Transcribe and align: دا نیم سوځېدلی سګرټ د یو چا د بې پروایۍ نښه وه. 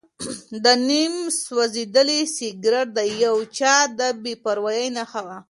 دا 0.63 0.73
نیم 0.87 1.15
سوځېدلی 1.41 2.19
سګرټ 2.35 2.87
د 2.97 2.99
یو 3.23 3.37
چا 3.57 3.75
د 3.97 3.99
بې 4.21 4.33
پروایۍ 4.43 4.87
نښه 4.97 5.21
وه. 5.25 5.37